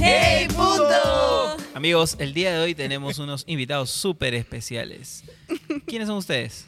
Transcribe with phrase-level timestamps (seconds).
[0.00, 1.56] ¡Hey, punto!
[1.74, 5.24] Amigos, el día de hoy tenemos unos invitados súper especiales.
[5.86, 6.64] ¿Quiénes son ustedes?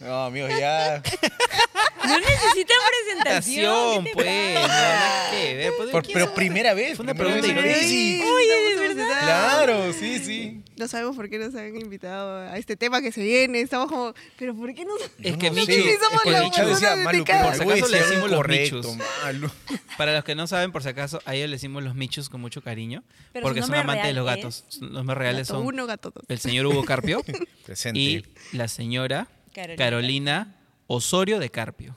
[0.00, 1.02] No, amigos, ya.
[2.06, 4.04] No necesita presentación.
[4.04, 4.68] Presentación, ¿qué te pues.
[4.68, 5.72] nada que ver.
[5.76, 6.96] Pues, Por- ¿quién pero primera vez.
[6.96, 7.86] Fue una primera pregunta vez.
[7.86, 8.22] Sí.
[8.22, 9.20] Oye, ¿de verdad?
[9.22, 10.62] Claro, sí, sí.
[10.76, 13.60] No sabemos por qué nos han invitado a este tema que se viene.
[13.60, 15.00] Estamos como, pero ¿por qué nos.?
[15.22, 17.38] Es que no Michu, es somos que la Michu- decía, Persona Malu, dedicada.
[17.40, 18.96] pero Por si algo acaso le decía decimos los correcto, michus.
[19.24, 19.50] Malu.
[19.96, 22.40] Para los que no saben, por si acaso, a ellos le decimos los michus con
[22.42, 23.02] mucho cariño.
[23.32, 24.64] Pero porque su son nombre amantes de los real gatos.
[24.82, 26.24] Los más reales Gato son uno, gato dos.
[26.28, 27.22] el señor Hugo Carpio
[27.66, 27.98] Presente.
[27.98, 29.76] y la señora Carolina.
[29.78, 30.55] Carolina
[30.86, 31.96] Osorio de Carpio.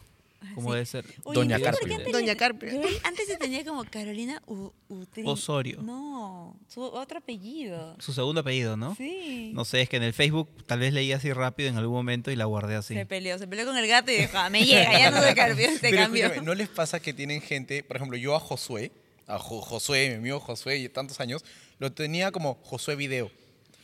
[0.55, 0.73] Como sí.
[0.75, 1.05] debe ser.
[1.25, 1.95] Oye, Doña ¿no sé por qué Carpio.
[1.97, 2.71] antes Doña Carpio.
[2.71, 5.81] yo antes se tenía como Carolina U- Utri- Osorio.
[5.83, 7.95] No, su otro apellido.
[7.99, 8.95] Su segundo apellido, ¿no?
[8.95, 9.51] Sí.
[9.53, 12.31] No sé, es que en el Facebook tal vez leí así rápido en algún momento
[12.31, 12.93] y la guardé así.
[12.93, 15.35] Se peleó, se peleó con el gato y dijo, "Ah, me llega, ya no se
[15.35, 16.41] cambió, se cambió.
[16.41, 18.91] ¿no les pasa que tienen gente, por ejemplo, yo a Josué,
[19.27, 21.43] a Jo- Josué, mi amigo Josué, y tantos años,
[21.79, 23.29] lo tenía como Josué Video.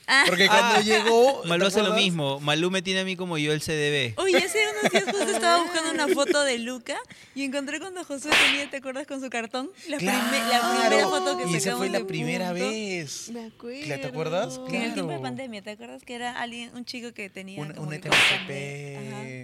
[0.07, 0.23] Ah.
[0.27, 1.41] Porque cuando Ah, llegó.
[1.41, 2.39] ¿te Malú hace lo mismo.
[2.39, 4.13] Malú me tiene a mí como yo el CDB.
[4.19, 6.97] Oye, hace unos días justo estaba buscando una foto de Luca
[7.33, 9.71] y encontré cuando Josué tenía, ¿te acuerdas con su cartón?
[9.87, 10.79] La, prime- la Claro.
[10.89, 12.65] primera foto que Y esa sacamos fue la de primera punto.
[12.69, 13.29] vez.
[13.31, 13.85] Me acuerdo.
[13.85, 14.59] ¿Te acuerdas?
[14.69, 17.59] Que en el tiempo de pandemia, ¿te acuerdas que era alguien, un chico que tenía
[17.61, 17.93] Un, como un.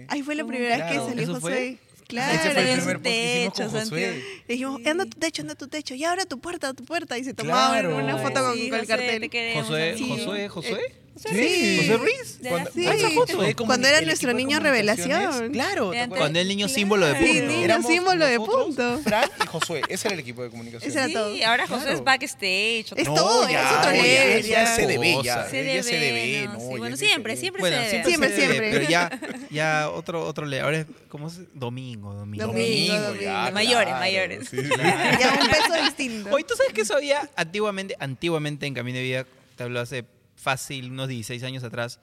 [0.08, 1.04] Ahí fue la primera vez Claro.
[1.04, 1.78] que salió ¿Eso fue?
[2.12, 2.32] Claro.
[2.32, 4.24] Ese fue el primer post que hicimos con Josué.
[4.48, 5.94] Le dijimos, anda a tu techo, anda a tu techo.
[5.94, 7.16] Y ahora tu puerta, tu puerta.
[7.18, 7.96] Y se tomaban Claro.
[7.96, 9.20] una foto con, Sí, con el Josué, cartel.
[9.20, 10.16] te queremos, Josué, amigo.
[10.16, 10.94] Josué, Josué.
[11.14, 11.76] Sí.
[11.80, 12.38] ¿José Ruiz?
[12.40, 12.84] De Cuando, la- Sí.
[12.84, 15.02] cuando Cuando fue como Cuando el era nuestro de niño comunicaciones.
[15.26, 15.52] revelación.
[15.52, 16.22] Claro, ¿te Era acuerdas?
[16.22, 17.52] Cuando el niño símbolo de Sí, punto.
[17.52, 18.98] niño Éramos símbolo de nosotros, punto.
[19.04, 19.82] Fran y Josué.
[19.88, 20.88] Ese era el equipo de comunicación.
[20.90, 21.34] Ese era Sí, todo.
[21.46, 21.98] ahora José Claro.
[21.98, 22.84] es backstage.
[22.96, 24.74] Es No, todo, ya, es otro ya, nivel, ya ya.
[24.74, 25.44] se debe, ya.
[25.44, 26.52] CDB, se debe, ¿no?
[26.54, 27.40] no, Sí, ya bueno, se siempre, debe.
[27.40, 28.70] siempre Bueno, se siempre, Siempre, se debe, siempre.
[28.78, 30.60] Pero ya, ya otro, otro le.
[30.60, 31.34] Ahora es, ¿cómo es?
[31.54, 32.46] Domingo, domingo.
[32.46, 32.94] Domingo.
[32.94, 34.48] Domingo, ya, Mayores, mayores.
[34.48, 34.70] Sí, sí.
[35.20, 36.30] Ya un peso distinto.
[36.34, 39.26] Oye, ¿tú sabes que eso había antiguamente, antiguamente en Camino de Vida,
[39.56, 40.04] te hablo hace
[40.42, 42.00] fácil, unos 16 años atrás,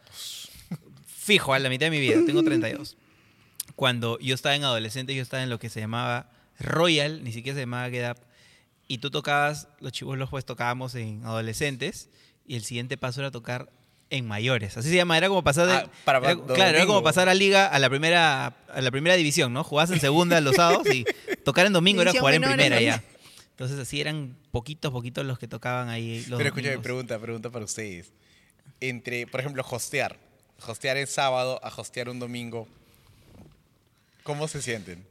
[1.05, 2.97] fijo, a la mitad de mi vida, tengo 32.
[3.75, 7.55] Cuando yo estaba en adolescente, yo estaba en lo que se llamaba Royal, ni siquiera
[7.55, 8.17] se llamaba Get Up,
[8.88, 12.09] y tú tocabas, los chicos los pues tocábamos en adolescentes,
[12.47, 13.72] y el siguiente paso era tocar
[14.09, 14.75] en mayores.
[14.75, 17.35] Así se llama, era como pasar de, Ah, para era- claro, era como pasar a
[17.35, 19.63] liga a la primera a la primera división, ¿no?
[19.63, 21.05] Jugabas en segunda los sábados y
[21.45, 23.03] tocar en domingo era División jugar en menores, primera ya.
[23.51, 27.66] Entonces así eran poquitos, poquitos los que tocaban ahí los Pero escúchame, pregunta, pregunta para
[27.66, 28.11] ustedes.
[28.80, 30.18] Entre, por ejemplo, hostear.
[30.68, 32.68] Hostear el sábado a hostear un domingo.
[34.24, 35.06] ¿Cómo se sienten?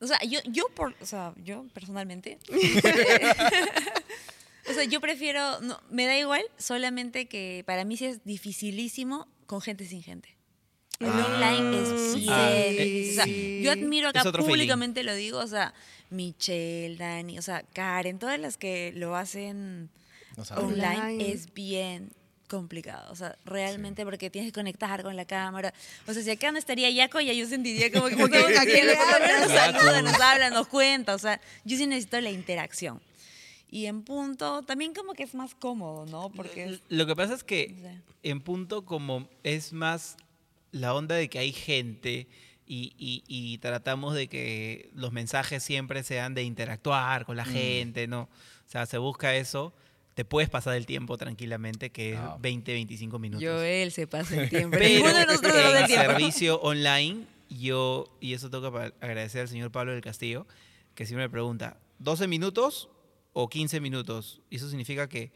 [0.00, 2.38] O sea, yo, yo por, o sea, yo personalmente.
[4.68, 9.26] o sea, yo prefiero, no, me da igual, solamente que para mí sí es dificilísimo
[9.46, 10.30] con gente sin gente.
[11.00, 12.20] El Ah, online es sí.
[12.20, 13.10] bien Ah, difícil.
[13.10, 13.60] O sea, sí.
[13.64, 14.48] yo admiro acá otro feeling.
[14.48, 15.74] públicamente lo digo, o sea,
[16.10, 19.90] Michelle, Dani, o sea, Karen, todas las que lo hacen
[20.36, 21.32] No online, Online.
[21.32, 22.10] es bien
[22.48, 25.72] complicado, o sea, realmente porque tienes que conectar con la cámara.
[26.06, 28.86] O sea, si acá no estaría Yaco, ya yo sentiría como que porque ¿A quién
[28.86, 32.20] le por lo menos nos saluda, nos habla, nos cuenta, o sea, yo sí necesito
[32.20, 33.00] la interacción.
[33.70, 36.30] Y en punto, también como que es más cómodo, ¿no?
[36.30, 38.00] Porque es- Lo que pasa es que No sé.
[38.22, 40.16] en punto como es más
[40.70, 42.28] la onda de que hay gente
[42.66, 48.06] y, y- y tratamos de que los mensajes siempre sean de interactuar con la gente,
[48.06, 48.22] ¿no?
[48.22, 49.74] O sea, se busca eso.
[50.14, 52.36] Te puedes pasar el tiempo tranquilamente, que es Ah.
[52.40, 53.44] 20, 25 minutos.
[53.62, 54.76] él se pasa el tiempo.
[54.78, 55.88] Pero el en tiempo.
[55.88, 60.46] servicio online, yo, y eso toca para agradecer al señor Pablo del Castillo,
[60.94, 62.88] que siempre me pregunta, ¿12 minutos
[63.32, 64.40] o 15 minutos?
[64.50, 65.32] Y eso significa que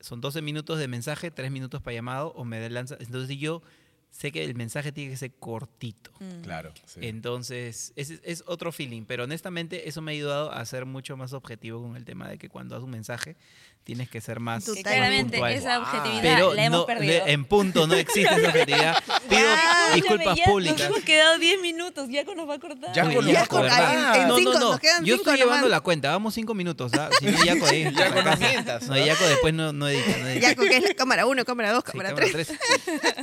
[0.00, 2.96] son 12 minutos de mensaje, 3 minutos para llamado, o me lanza.
[3.00, 3.62] Entonces yo
[4.10, 6.10] sé que el mensaje tiene que ser cortito.
[6.18, 6.40] Mm.
[6.42, 6.72] Claro.
[6.84, 6.98] sí.
[7.02, 11.32] Entonces, es, es otro feeling, pero honestamente eso me ha ayudado a ser mucho más
[11.32, 13.36] objetivo con el tema de que cuando das un mensaje
[13.84, 15.52] tienes que ser más, Claramente, puntual.
[15.52, 17.24] esa objetividad Pero la hemos no, perdido.
[17.26, 19.02] le- en punto no existe esa objetividad.
[19.28, 20.78] Pido Escúchame, disculpas ya públicas.
[20.78, 22.92] Nos hemos quedado 10 minutos, Yaco nos va a cortar.
[22.94, 24.20] Ya Uy, con Yaco, Yaco, ¿verdad?
[24.22, 24.70] en no, cinco, no, no.
[24.72, 26.92] nos quedan Yo cinco estoy llevando la cuenta, vamos cinco minutos.
[26.94, 27.10] ¿ah?
[27.18, 27.84] Si no, Yaco ahí.
[27.92, 28.98] Yaco, no mientas, No, ¿ah?
[29.00, 30.16] Yaco después no, no edita.
[30.18, 30.48] No edita.
[30.48, 32.46] Ya, con que es la cámara 1, cámara 2, Sí, cámara cámara 3.
[32.46, 32.58] tres.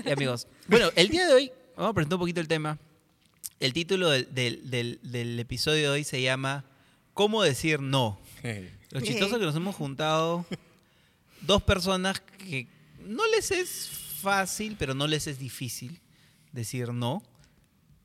[0.06, 2.78] Y amigos, bueno, el día de hoy, vamos a presentar un poquito el tema.
[3.60, 6.66] El título del, del- del- del episodio de hoy se llama
[7.14, 8.20] ¿Cómo decir no?
[9.00, 10.46] Lo chistoso es que nos hemos juntado
[11.42, 12.68] dos personas que
[13.00, 13.90] no les es
[14.22, 16.02] fácil, pero no les es difícil
[16.52, 17.22] decir no.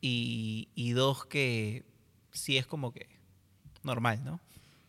[0.03, 1.85] Y, y dos que
[2.33, 3.07] sí es como que
[3.83, 4.41] normal, ¿no?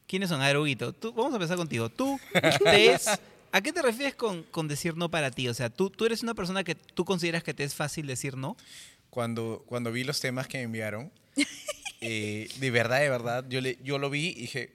[0.08, 0.42] ¿Quiénes son?
[0.42, 1.88] A ver, Huguito, tú, vamos a empezar contigo.
[1.90, 2.20] Tú,
[2.64, 3.08] Tess
[3.54, 5.48] ¿A qué te refieres con, con decir no para ti?
[5.48, 8.36] O sea, ¿tú, tú eres una persona que tú consideras que te es fácil decir
[8.36, 8.58] no.
[9.12, 11.12] Cuando, cuando vi los temas que me enviaron,
[12.02, 14.74] eh, de verdad, de verdad, yo, le, yo lo vi y dije,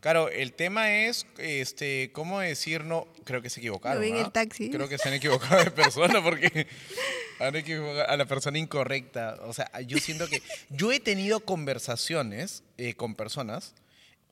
[0.00, 3.06] claro, el tema es, este, ¿cómo decir no?
[3.24, 3.98] Creo que se equivocaron.
[3.98, 4.30] Lo vi en el ¿ah?
[4.32, 4.70] taxi.
[4.70, 6.66] Creo que se han equivocado de persona porque
[7.40, 9.38] han equivocado a la persona incorrecta.
[9.42, 13.74] O sea, yo siento que yo he tenido conversaciones eh, con personas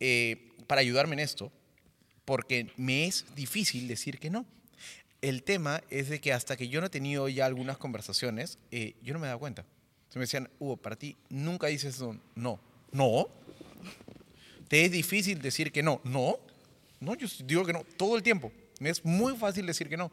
[0.00, 1.52] eh, para ayudarme en esto
[2.26, 4.44] porque me es difícil decir que no.
[5.22, 8.94] El tema es de que hasta que yo no he tenido ya algunas conversaciones, eh,
[9.02, 9.64] yo no me he dado cuenta.
[10.10, 12.20] Se me decían, Hugo, para ti nunca dices no.
[12.34, 12.60] No.
[12.92, 13.28] No.
[14.68, 16.00] ¿Te es difícil decir que no?
[16.04, 16.38] No.
[17.00, 18.52] No, yo digo que no todo el tiempo.
[18.80, 20.10] Me es muy fácil decir que no.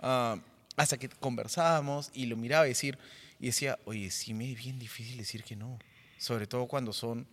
[0.00, 0.38] Ah,
[0.76, 2.98] hasta que conversábamos y lo miraba decir,
[3.38, 5.78] y decía, oye, sí me es bien difícil decir que no.
[6.18, 7.26] Sobre todo cuando son,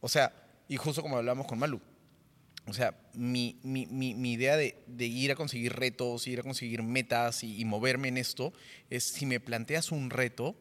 [0.00, 0.32] o sea,
[0.68, 1.80] y justo como hablamos con Malu,
[2.66, 6.42] o sea, mi, mi, mi, mi idea de, de, ir a conseguir retos, ir a
[6.42, 8.52] conseguir metas y, y, moverme en esto
[8.90, 10.54] es si me planteas un reto,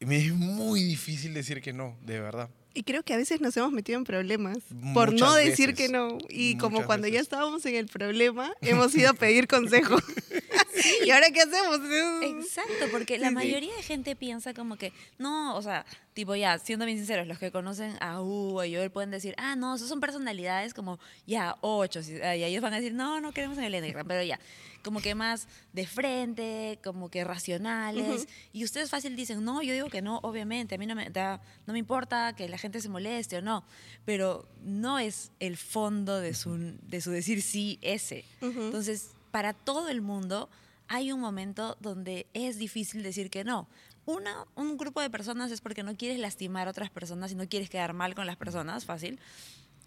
[0.00, 2.50] me es muy difícil decir que no, de verdad.
[2.76, 4.58] Y creo que a veces nos hemos metido en problemas
[4.92, 5.86] por no decir veces.
[5.86, 6.18] que no.
[6.28, 7.14] Y como cuando veces.
[7.14, 9.96] ya estábamos en el problema, hemos ido a pedir consejo.
[11.04, 11.80] ¿Y ahora qué hacemos?
[12.22, 15.84] Exacto, porque la mayoría de gente piensa como que, no, o sea,
[16.14, 19.56] tipo ya, siendo bien sinceros, los que conocen a Hugo y Joel pueden decir, ah,
[19.56, 23.58] no, esos son personalidades como ya ocho, y ellos van a decir, no, no queremos
[23.58, 24.38] en el Enneagram, pero ya,
[24.82, 28.28] como que más de frente, como que racionales, uh -huh.
[28.52, 31.40] y ustedes fácil dicen, no, yo digo que no, obviamente, a mí no me, da,
[31.66, 33.64] no me importa que la gente se moleste o no,
[34.04, 38.24] pero no es el fondo de su, de su decir sí ese.
[38.40, 38.64] Uh -huh.
[38.66, 40.48] Entonces, para todo el mundo
[40.88, 43.68] hay un momento donde es difícil decir que no.
[44.04, 47.48] Una, un grupo de personas es porque no quieres lastimar a otras personas y no
[47.48, 49.18] quieres quedar mal con las personas, fácil,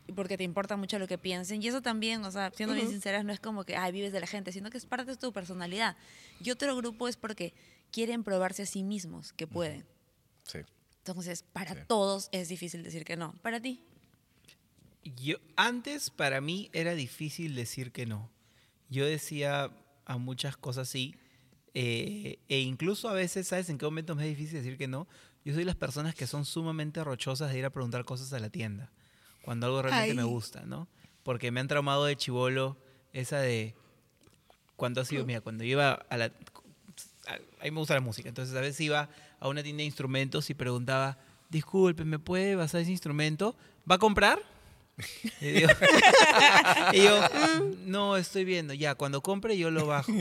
[0.08, 1.62] y porque te importa mucho lo que piensen.
[1.62, 2.82] Y eso también, o sea, siendo uh -huh.
[2.82, 5.12] bien sinceras, no es como que, ay, vives de la gente, sino que es parte
[5.12, 5.96] de tu personalidad.
[6.44, 7.54] Y otro grupo es porque
[7.92, 9.86] quieren probarse a sí mismos que pueden.
[10.44, 10.60] Sí.
[11.06, 11.82] Entonces, para sí.
[11.88, 13.34] todos es difícil decir que no.
[13.42, 13.84] ¿Para ti?
[15.16, 18.30] Yo, antes, para mí, era difícil decir que no.
[18.90, 19.72] Yo decía
[20.10, 21.16] a muchas cosas sí.
[21.76, 25.08] Eh, e incluso a veces, ¿sabes en qué momento me es difícil decir que no?
[25.46, 28.50] Yo soy las personas que son sumamente rochosas de ir a preguntar cosas a la
[28.50, 28.92] tienda.
[29.44, 30.18] Cuando algo realmente Ay.
[30.18, 30.88] me gusta, ¿no?
[31.24, 32.76] Porque me han traumado de chivolo
[33.14, 33.76] esa de.
[34.76, 36.26] Cuando ha sido, mira, cuando iba a la.
[37.28, 38.28] A, mí me gusta la música.
[38.28, 39.10] Entonces a veces iba
[39.40, 41.20] a una tienda de instrumentos y preguntaba:
[41.50, 43.56] Disculpe, ¿me puede basar ese instrumento?
[43.90, 44.40] ¿Va a comprar?
[46.94, 47.20] Y, yo,
[47.86, 50.12] no, estoy viendo, ya, cuando compre yo lo bajo.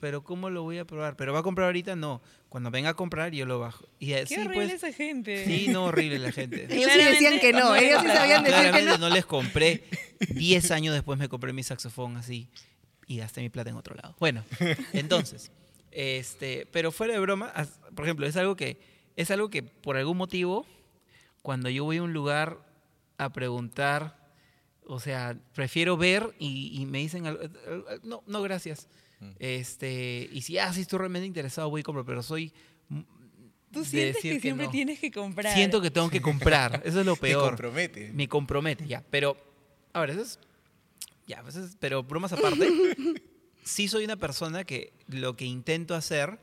[0.00, 1.16] Pero ¿cómo lo voy a probar?
[1.16, 1.96] ¿Pero va a comprar ahorita?
[1.96, 2.20] No.
[2.50, 3.88] Cuando venga a comprar yo lo bajo.
[3.98, 5.46] Y así, Qué horrible pues, esa gente.
[5.46, 6.66] Sí, no, horrible la gente.
[6.68, 8.98] ellos sí decían que no, ellos sí sabían decir que no.
[8.98, 9.84] no les compré.
[10.28, 12.50] Diez años después me compré mi saxofón así
[13.06, 14.14] y gasté mi plata en otro lado.
[14.18, 14.44] Bueno,
[14.92, 15.50] entonces,
[15.90, 17.52] este, pero fuera de broma,
[17.94, 18.78] por ejemplo, es algo que,
[19.16, 20.66] es algo que por algún motivo,
[21.42, 22.58] cuando yo voy a un lugar
[23.18, 24.23] a preguntar
[24.86, 27.24] o sea, prefiero ver y, y me dicen,
[28.02, 28.88] no, no, gracias.
[29.20, 29.30] Mm.
[29.38, 32.52] Este, y si, ah, si estoy realmente interesado, voy y compro, pero soy...
[33.72, 34.70] Tú sientes que, que, siempre no.
[34.70, 35.52] tienes que comprar.
[35.52, 37.42] Siento que tengo que comprar, eso es lo peor.
[37.42, 38.12] Me compromete.
[38.12, 39.02] Me compromete, ya.
[39.10, 39.36] Pero,
[39.92, 40.38] a ver, eso es...
[41.26, 42.68] Ya, pues es, pero bromas aparte,
[43.64, 46.38] sí soy una persona que lo que intento hacer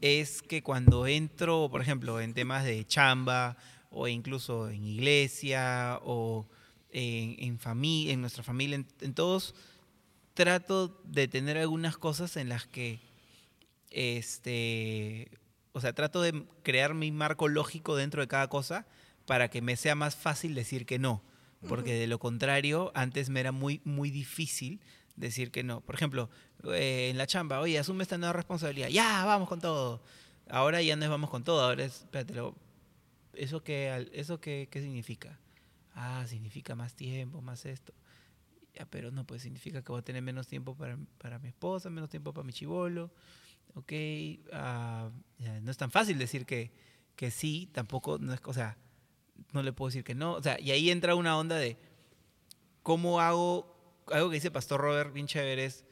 [0.00, 3.56] es que cuando entro, por ejemplo, en temas de chamba
[3.90, 6.48] o incluso en iglesia o
[6.96, 9.54] en, en, familia, en nuestra familia, en, en, todos,
[10.32, 13.00] trato de tener algunas cosas en las que,
[13.90, 15.30] este,
[15.72, 18.86] o sea, trato de crear mi marco lógico dentro de cada cosa
[19.26, 21.22] para que me sea más fácil decir que no,
[21.68, 24.80] porque de lo contrario, antes me era muy, muy difícil
[25.16, 25.82] decir que no.
[25.82, 26.30] Por ejemplo,
[26.72, 30.02] eh, en la chamba, oye, asume esta nueva responsabilidad, ya, vamos con todo.
[30.48, 32.40] Ahora ya no es vamos con todo, ahora es, espérate,
[33.34, 35.38] ¿eso qué, eso qué, qué significa?
[35.96, 37.92] Ah, significa más tiempo, más esto.
[38.74, 41.90] Ya, pero no, pues significa que voy a tener menos tiempo para, para mi esposa,
[41.90, 43.10] menos tiempo para mi chivolo.
[43.74, 46.70] Ok, uh, ya, no es tan fácil decir que,
[47.16, 48.76] que sí, tampoco, no es, o sea,
[49.52, 50.34] no le puedo decir que no.
[50.34, 51.78] O sea, y ahí entra una onda de
[52.82, 55.84] cómo hago, algo que dice Pastor Robert, bien chévere, es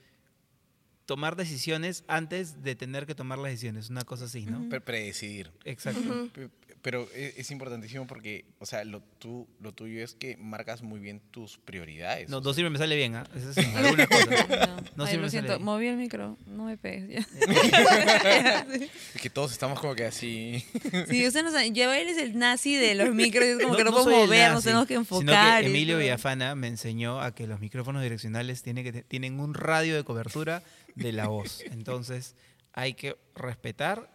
[1.06, 4.68] tomar decisiones antes de tener que tomar las decisiones, una cosa así, ¿no?
[4.68, 5.52] Pre predecidir.
[5.64, 6.00] Exacto.
[6.00, 6.50] Uh -huh
[6.84, 11.00] pero e- es, importantísimo porque, o sea, lo, tú, lo tuyo es que marcas muy
[11.00, 12.28] bien tus prioridades.
[12.28, 13.26] No, no sea, siempre me sale bien, ¿ah?
[13.34, 14.28] Eso es en algunas cosas.
[14.94, 15.64] No Ay, siempre lo me siento, sale bien.
[15.64, 17.26] moví el micro, no me pegues.
[17.48, 18.66] ya.
[19.14, 20.62] es que todos estamos como que así.
[21.08, 23.84] Sí, usted no sabe, yo él es el nazi de los micros, es como que
[23.84, 25.62] no, soy podemos el mover, nos tenemos que sino enfocar.
[25.62, 26.02] y Emilio todo.
[26.02, 30.62] Villafana me enseñó a que los micrófonos direccionales tienen, que tienen un radio de cobertura
[30.94, 31.62] de la voz.
[31.62, 32.36] Entonces
[32.74, 34.14] hay que respetar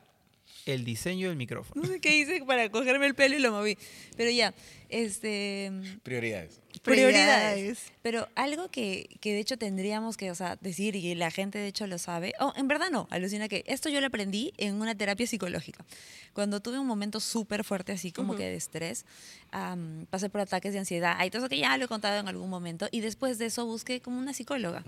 [0.73, 1.81] el diseño del micrófono.
[1.81, 3.77] No sé qué hice para cogerme el pelo y lo moví.
[4.15, 4.53] Pero ya,
[4.89, 5.71] este.
[6.03, 6.61] Prioridades.
[6.83, 7.91] Prioridades.
[8.01, 11.67] Pero algo que, que de hecho tendríamos que o sea, decir, y la gente de
[11.67, 14.95] hecho lo sabe, oh, en verdad no, alucina que esto yo lo aprendí en una
[14.95, 15.83] terapia psicológica.
[16.33, 19.05] Cuando tuve un momento súper fuerte, así como que de estrés,
[19.51, 22.27] am, pasé por ataques de ansiedad, y todo eso que ya lo he contado en
[22.27, 24.83] algún momento, y después de eso busqué como una psicóloga,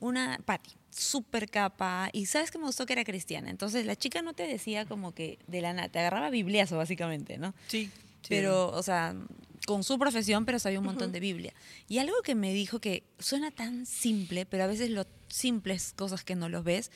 [0.00, 3.50] una Patti, súper capa, y sabes que me gustó que era cristiana.
[3.50, 7.38] Entonces la chica no te decía como que de la nada, te agarraba bibliazo básicamente,
[7.38, 7.54] ¿no?
[7.68, 7.90] Sí.
[8.28, 9.14] Pero, o sea,
[9.66, 11.52] con su profesión, pero sabía un montón de Biblia.
[11.88, 16.24] Y algo que me dijo que suena tan simple, pero a veces lo simples cosas
[16.24, 16.90] que no los ves,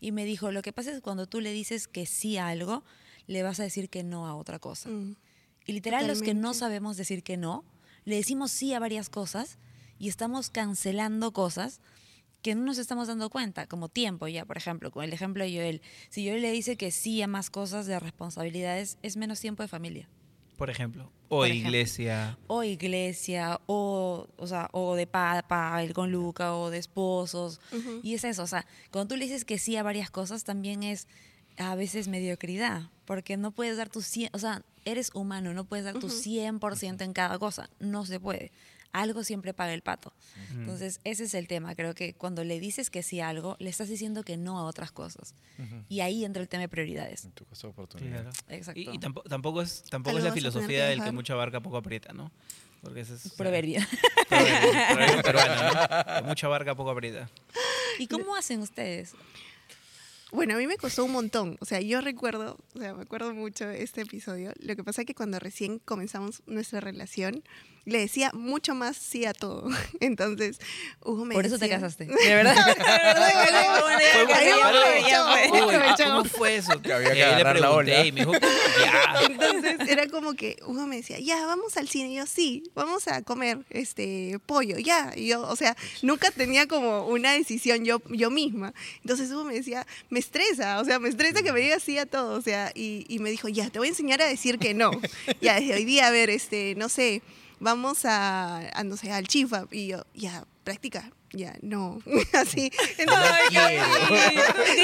[0.00, 2.48] y me dijo, lo que pasa es que cuando tú le dices que sí a
[2.48, 2.84] algo,
[3.26, 4.88] le vas a decir que no a otra cosa.
[4.88, 5.16] Mm.
[5.66, 6.58] Y literal, los que no Totalmente.
[6.58, 7.64] sabemos decir que no,
[8.04, 9.58] le decimos sí a varias cosas
[9.98, 11.80] y estamos cancelando cosas
[12.42, 15.54] que no nos estamos dando cuenta, como tiempo ya, por ejemplo, con el ejemplo de
[15.54, 15.82] Joel.
[16.10, 19.68] Si Joel le dice que sí a más cosas de responsabilidades, es menos tiempo de
[19.68, 20.10] familia.
[20.56, 21.10] Por ejemplo.
[21.28, 21.68] O Por ejemplo.
[21.68, 22.38] iglesia.
[22.46, 27.60] O iglesia, o, o, sea, o de papa, el con Luca, o de esposos.
[28.02, 30.82] Y es eso, o sea, cuando tú le dices que sí a varias cosas, también
[30.82, 31.08] es
[31.56, 35.84] a veces mediocridad, porque no puedes dar tu 100, o sea, eres humano, no puedes
[35.84, 38.52] dar tu 100% en cada cosa, no se puede.
[38.94, 40.12] Algo siempre paga el pato.
[40.52, 41.74] Entonces, ese es el tema.
[41.74, 44.62] Creo que cuando le dices que sí a algo, le estás diciendo que no a
[44.62, 45.34] otras cosas.
[45.88, 47.24] Y ahí entra el tema de prioridades.
[47.24, 48.22] En tu caso de oportunidad.
[48.22, 48.30] Claro.
[48.48, 48.80] Exacto.
[48.80, 51.76] Y, y tampoco, tampoco es, tampoco es la filosofía que del que mucha barca poco
[51.76, 52.30] aprieta, ¿no?
[52.82, 53.26] Porque ese es...
[53.26, 53.80] o sea, Proverbio.
[54.28, 56.14] proverbio- proverbio peruano, ¿no?
[56.14, 57.28] Que mucha barca poco aprieta.
[57.98, 59.14] ¿Y cómo hacen ustedes?
[60.34, 61.56] Bueno, a mí me costó un montón.
[61.60, 64.52] O sea, yo recuerdo, o sea, me acuerdo mucho de este episodio.
[64.58, 67.44] Lo que pasa es que cuando recién comenzamos nuestra relación,
[67.84, 69.68] le decía mucho más sí a todo.
[70.00, 70.58] Entonces,
[71.04, 72.06] Hugo me Por eso te casaste.
[72.24, 72.54] De verdad.
[76.04, 76.80] ¿Cómo fue eso?
[76.80, 78.04] Que había que le agarrar la ola.
[78.04, 79.26] y me dijo, ya.
[79.26, 82.10] Entonces era como que Hugo me decía, ya, vamos al cine.
[82.10, 85.12] Y yo, sí, vamos a comer este pollo, ya.
[85.14, 88.72] Y yo, o sea, nunca tenía como una decisión yo, yo misma.
[89.02, 92.06] Entonces Hugo me decía, me estresa, o sea, me estresa que me diga sí a
[92.06, 92.36] todo.
[92.36, 94.90] O sea, y, y me dijo, ya, te voy a enseñar a decir que no.
[95.40, 97.22] Ya, desde hoy día, a ver, este, no sé,
[97.60, 99.66] vamos a, a, no sé, al chifa.
[99.70, 101.12] Y yo, ya, practica.
[101.32, 102.00] Ya, no.
[102.32, 102.70] Así.
[102.98, 103.08] Entonces,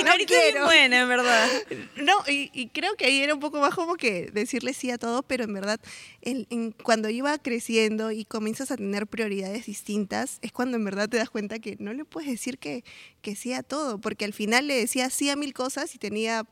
[0.05, 0.65] No bien quiero.
[0.65, 1.49] buena, en verdad.
[1.97, 4.99] no, y, y creo que ahí era un poco más como que decirle sí a
[4.99, 5.81] todo, pero en verdad,
[6.23, 11.09] en- en- cuando iba creciendo y comienzas a tener prioridades distintas, es cuando en verdad
[11.09, 12.85] te das cuenta que no le puedes decir que,
[13.23, 16.45] que sí a todo, porque al final le decía sí a mil cosas y tenía,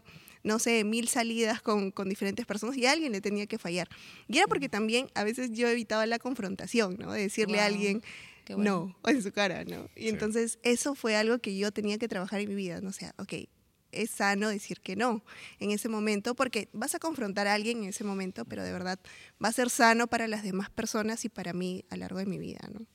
[0.44, 3.88] no sé, mil salidas con, con diferentes personas y a alguien le tenía que fallar.
[4.28, 7.12] Y era porque también a veces yo evitaba la confrontación, ¿no?
[7.12, 8.02] De decirle a alguien,
[8.48, 8.96] qué bueno.
[9.04, 9.90] no, en su cara, ¿no?
[9.94, 10.08] Y Sí.
[10.08, 12.88] entonces eso fue algo que yo tenía que trabajar en mi vida, ¿no?
[12.88, 13.34] O sea, ok,
[13.92, 15.22] es sano decir que no
[15.60, 18.98] en ese momento, porque vas a confrontar a alguien en ese momento, pero de verdad
[19.42, 22.26] va a ser sano para las demás personas y para mí a lo largo de
[22.26, 22.86] mi vida, ¿no?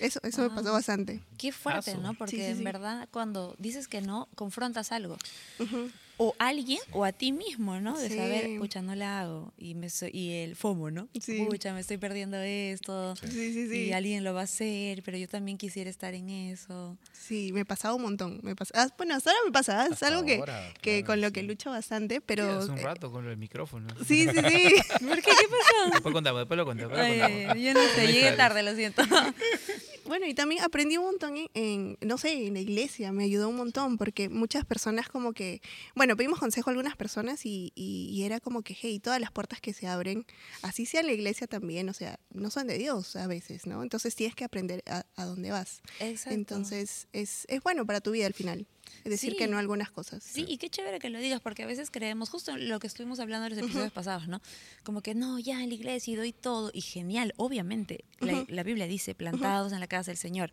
[0.00, 0.72] Eso, eso me pasó Wow.
[0.72, 1.20] bastante.
[1.36, 1.94] Qué fuerte.
[1.96, 2.14] ¿no?
[2.14, 5.16] Porque Sí, sí, en verdad cuando dices que no, confrontas algo.
[5.58, 5.90] Ujú.
[6.24, 7.98] O alguien o a ti mismo, ¿no?
[7.98, 8.16] De Sí.
[8.16, 9.52] saber, pucha, no la hago.
[9.58, 11.08] Y, me soy- y el FOMO, ¿no?
[11.20, 11.44] Sí.
[11.48, 13.16] Pucha, me estoy perdiendo esto.
[13.16, 13.78] Sí, sí, sí.
[13.86, 16.96] Y alguien lo va a hacer, pero yo también quisiera estar en eso.
[17.12, 18.38] Sí, me pasaba un montón.
[18.42, 21.06] Me pasa, ah, bueno, hasta ahora me pasa, es Hasta algo que, ahora, que claro,
[21.06, 21.32] con lo sí.
[21.32, 22.58] que lucho bastante, pero...
[22.60, 23.88] Hace un eh, rato con el micrófono.
[24.06, 24.74] Sí, sí, sí.
[25.06, 25.22] ¿Por qué?
[25.22, 25.90] ¿Qué pasó?
[25.92, 26.96] Después contamos, después lo contamos.
[26.96, 27.56] después lo Ay, contamos.
[27.56, 29.02] ay, yo no sé, llegué tarde, lo siento.
[30.12, 33.48] Bueno, y también aprendí un montón en, en, no sé, en la iglesia, me ayudó
[33.48, 35.62] un montón, porque muchas personas como que,
[35.94, 39.32] bueno, pedimos consejo a algunas personas y, y- y era como que, hey, todas las
[39.32, 40.26] puertas que se abren,
[40.60, 43.82] así sea en la iglesia también, o sea, no son de Dios a veces, ¿no?
[43.82, 45.80] Entonces tienes que aprender a, a dónde vas.
[45.98, 46.34] Exacto.
[46.34, 48.66] Entonces, es, es bueno para tu vida al final,
[49.04, 49.50] es decir que Sí.
[49.50, 50.22] no a algunas cosas.
[50.22, 53.20] Sí, y qué chévere que lo digas, porque a veces creemos, justo lo que estuvimos
[53.20, 54.40] hablando en los episodios pasados, ¿no?
[54.84, 58.46] Como que no, ya en la iglesia y doy todo, y genial, obviamente, la, Ujú.
[58.48, 60.50] la Biblia dice, plantados en la casa del Señor,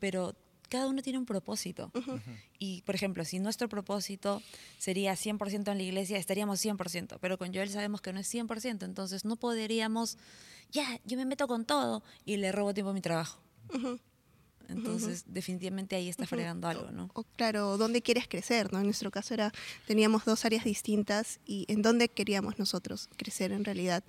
[0.00, 0.34] pero
[0.68, 1.92] cada uno tiene un propósito.
[2.58, 4.42] Y, por ejemplo, si nuestro propósito
[4.78, 8.84] sería 100% en la iglesia, estaríamos 100%, pero con Joel sabemos que no es 100%,
[8.84, 10.16] entonces no podríamos,
[10.72, 13.40] ya, yo me meto con todo y le robo tiempo a mi trabajo.
[14.68, 17.10] Entonces, definitivamente ahí está fregando algo, ¿no?
[17.14, 18.78] O claro, dónde quieres crecer, ¿no?
[18.78, 19.52] En nuestro caso era,
[19.86, 24.02] teníamos dos áreas distintas y en dónde queríamos nosotros crecer en realidad.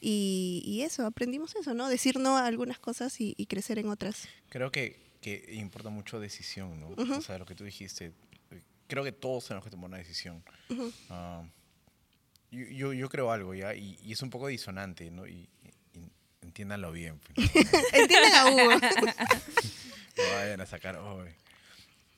[0.00, 1.88] Y, y eso, aprendimos eso, ¿no?
[1.88, 4.28] Decir no a algunas cosas y, y crecer en otras.
[4.50, 6.88] Creo que, que importa mucho decisión, ¿no?
[6.90, 7.14] Ujú.
[7.14, 8.12] O sea, lo que tú dijiste.
[8.50, 10.42] eh, Creo que todos tenemos que tomar una decisión.
[11.08, 11.42] Ah,
[12.50, 13.74] yo, yo, yo creo algo, ¿ya?
[13.74, 15.26] Y, y es un poco disonante, ¿no?
[15.26, 15.48] Y,
[15.94, 16.10] y-
[16.42, 17.18] entiéndanlo bien.
[17.92, 18.70] Entienden a Hugo.
[20.64, 21.28] A sacar hoy.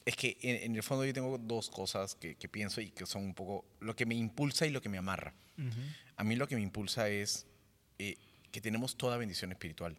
[0.05, 3.07] Es que en, en el fondo yo tengo dos cosas que, que pienso y que
[3.07, 5.35] son un poco lo que me impulsa y lo que me amarra.
[6.17, 7.47] A mí lo que me impulsa es
[7.99, 8.17] eh,
[8.53, 9.99] que tenemos toda bendición espiritual.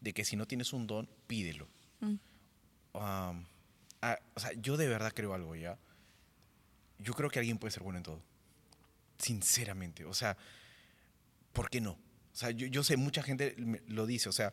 [0.00, 1.66] De que si no tienes un don, pídelo.
[2.00, 2.16] Mm.
[2.94, 3.46] Um,
[4.34, 5.78] o sea, yo de verdad creo algo ya.
[6.98, 8.22] Yo creo que alguien puede ser bueno en todo.
[9.18, 10.04] Sinceramente.
[10.04, 10.36] O sea,
[11.52, 11.92] ¿por qué no?
[11.92, 14.28] O sea, yo, yo sé, mucha gente lo dice.
[14.28, 14.52] O sea,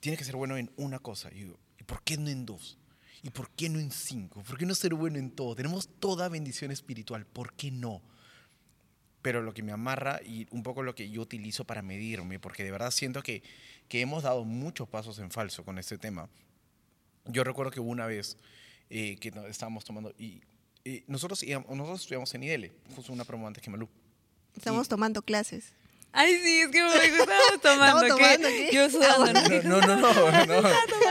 [0.00, 1.30] tienes que ser bueno en una cosa.
[1.30, 2.78] Y digo, ¿y por qué no en dos?
[3.22, 4.42] ¿Y por qué no en cinco?
[4.42, 5.54] ¿Por qué no ser bueno en todo?
[5.54, 7.26] Tenemos toda bendición espiritual.
[7.26, 8.02] ¿Por qué no?
[9.24, 12.62] pero lo que me amarra y un poco lo que yo utilizo para medirme, porque
[12.62, 13.42] de verdad siento que,
[13.88, 16.28] que hemos dado muchos pasos en falso con este tema.
[17.24, 18.36] Yo recuerdo que hubo una vez
[18.90, 20.42] eh, que estábamos tomando, y,
[20.84, 23.88] y nosotros, nosotros estudiamos en IDL, justo una promo antes que Malú.
[24.54, 25.72] Estamos tomando clases.
[26.16, 28.08] Ay, sí, es que me estábamos tomando.
[28.08, 28.70] Tomando, ¿qué?
[28.72, 29.32] Yo sudando.
[29.64, 29.80] ¿no?
[29.80, 30.68] No, no, no, no, no.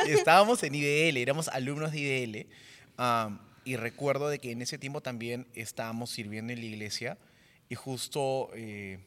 [0.07, 2.47] Estábamos en IDL, éramos alumnos de IDL.
[2.95, 7.17] am, y recuerdo de que en ese tiempo también estábamos sirviendo en la iglesia
[7.69, 8.99] y justo eh,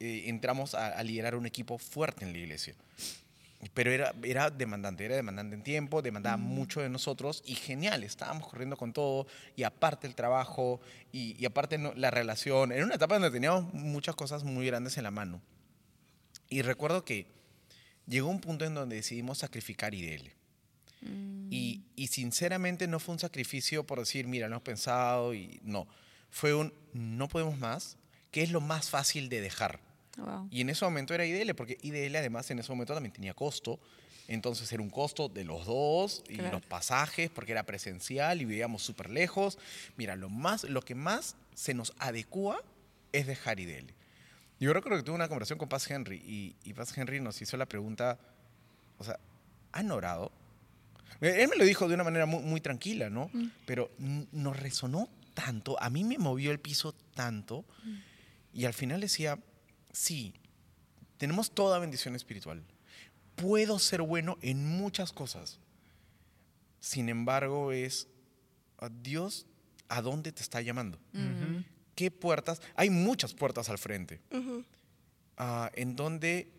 [0.00, 2.74] eh, entramos a, a liderar un equipo fuerte en la iglesia.
[3.74, 8.48] Pero era, era demandante, era demandante en tiempo, demandaba mucho de nosotros y genial, estábamos
[8.48, 10.80] corriendo con todo y aparte el trabajo
[11.12, 12.72] y, y aparte no- la relación.
[12.72, 15.42] Era una etapa donde teníamos muchas cosas muy grandes en la mano.
[16.48, 17.26] Y recuerdo que
[18.06, 20.32] llegó un punto en donde decidimos sacrificar IDL.
[21.50, 25.86] Y, y sinceramente no fue un sacrificio por decir, mira, lo hemos pensado y no.
[26.30, 27.96] Fue un, no podemos más,
[28.30, 29.80] que es lo más fácil de dejar.
[30.16, 30.48] Wow.
[30.50, 33.78] Y en ese momento era IDL, porque IDL además en ese momento también tenía costo.
[34.28, 36.58] Entonces era un costo de los dos y Claro.
[36.58, 39.58] los pasajes, porque era presencial y vivíamos súper lejos.
[39.96, 42.62] Mira, lo, más, lo que más se nos adecua
[43.12, 43.92] es dejar IDL.
[44.60, 47.56] Yo recuerdo que tuve una conversación con Paz Henry y, y Paz Henry nos hizo
[47.56, 48.18] la pregunta,
[48.98, 49.18] o sea,
[49.72, 50.30] ¿han orado?
[51.20, 53.30] Él me lo dijo de una manera muy, muy tranquila, ¿no?
[53.66, 57.64] Pero n- nos resonó tanto, a mí me movió el piso tanto,
[58.54, 59.38] y al final decía,
[59.92, 60.34] sí,
[61.18, 62.62] tenemos toda bendición espiritual.
[63.36, 65.58] Puedo ser bueno en muchas cosas.
[66.78, 68.08] Sin embargo, es
[68.78, 69.46] a Dios,
[69.88, 70.98] ¿a dónde te está llamando?
[71.94, 72.62] ¿Qué puertas?
[72.76, 74.20] Hay muchas puertas al frente.
[75.36, 76.50] Ah, en donde,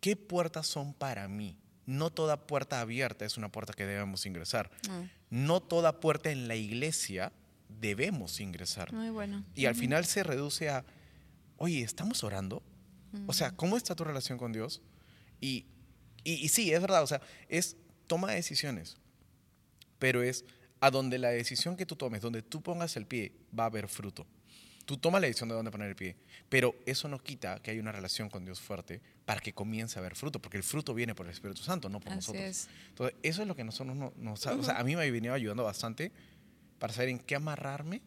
[0.00, 1.58] ¿qué puertas son para mí?
[1.84, 4.70] No toda puerta abierta es una puerta que debemos ingresar.
[4.88, 7.32] Ah, No toda puerta en la iglesia
[7.68, 8.92] debemos ingresar.
[8.92, 9.44] muy bueno.
[9.54, 10.84] Y al final se reduce a,
[11.58, 12.62] oye, ¿estamos orando?
[13.26, 14.82] O sea, ¿cómo está tu relación con Dios?
[15.40, 15.66] Y,
[16.24, 18.96] y, y sí, es verdad, o sea, es toma de decisiones,
[19.98, 20.44] pero es
[20.80, 23.88] a donde la decisión que tú tomes, donde tú pongas el pie, va a haber
[23.88, 24.26] fruto.
[24.84, 26.16] Tú tomas la decisión de dónde poner el pie,
[26.48, 30.00] pero eso no quita que hay una relación con Dios fuerte para que comience a
[30.00, 32.44] haber fruto, porque el fruto viene por el Espíritu Santo, no por Así nosotros.
[32.44, 32.68] es.
[32.90, 35.34] Entonces, eso es lo que nosotros no- nos, o sea, a mí me ha venido
[35.34, 36.12] ayudando bastante
[36.78, 38.00] para saber en qué amarrarme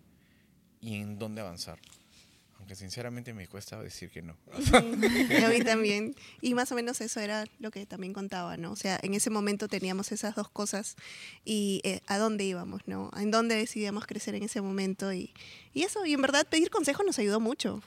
[0.80, 1.80] y en dónde avanzar.
[2.60, 4.38] Aunque sinceramente me cuesta decir que no.
[4.74, 6.14] A mí también.
[6.42, 8.72] Y más o menos eso era lo que también contaba, ¿no?
[8.74, 10.96] O sea, en ese momento teníamos esas dos cosas
[11.46, 13.12] y eh, a dónde íbamos, ¿no?
[13.18, 15.34] En dónde decidíamos crecer en ese momento y,
[15.74, 16.06] y eso.
[16.06, 17.82] Y en verdad pedir consejo nos ayudó mucho.